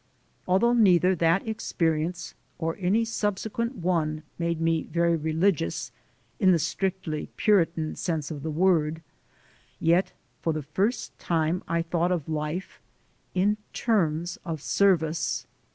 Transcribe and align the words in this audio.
Although 0.47 0.73
neither 0.73 1.13
that 1.17 1.47
experience 1.47 2.33
or 2.57 2.75
any 2.79 3.05
subsequent 3.05 3.75
one 3.75 4.23
made 4.39 4.59
me 4.59 4.81
very 4.85 5.15
religious, 5.15 5.91
in 6.39 6.51
the 6.51 6.57
strictly 6.57 7.29
Puritan 7.37 7.95
sense 7.95 8.31
of 8.31 8.41
the 8.41 8.49
word, 8.49 9.03
yet 9.79 10.13
for 10.41 10.53
the 10.53 10.63
first 10.63 11.15
time 11.19 11.61
I 11.67 11.83
thought 11.83 12.11
of 12.11 12.27
life 12.27 12.81
in 13.35 13.57
terms 13.73 14.39
of 14.43 14.59
service. 14.59 15.45